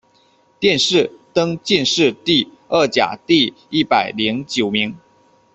[0.59, 4.97] 殿试登进士第二甲第一百零九名。